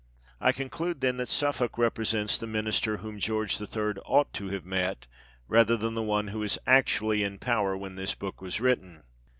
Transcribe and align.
I 0.39 0.51
conclude, 0.51 1.01
then, 1.01 1.17
that 1.17 1.29
Suffolk 1.29 1.77
represents 1.77 2.35
the 2.35 2.47
minister 2.47 2.97
whom 3.05 3.19
George 3.19 3.61
III. 3.61 3.67
otight 3.67 4.31
to 4.33 4.47
have 4.49 4.65
met, 4.65 5.05
rather 5.47 5.77
than 5.77 5.93
the 5.93 6.01
one 6.01 6.29
who 6.29 6.39
was 6.39 6.57
actually 6.65 7.21
in 7.21 7.37
power 7.37 7.77
when 7.77 7.97
this 7.97 8.15
book 8.15 8.41
was 8.41 8.59
written. 8.59 9.03